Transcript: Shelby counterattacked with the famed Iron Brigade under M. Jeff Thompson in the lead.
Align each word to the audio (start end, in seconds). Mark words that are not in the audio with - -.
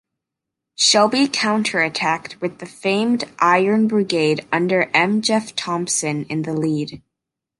Shelby 0.77 1.27
counterattacked 1.27 2.41
with 2.41 2.57
the 2.57 2.65
famed 2.65 3.25
Iron 3.37 3.87
Brigade 3.87 4.47
under 4.51 4.89
M. 4.95 5.21
Jeff 5.21 5.55
Thompson 5.55 6.25
in 6.25 6.41
the 6.41 6.55
lead. 6.55 7.03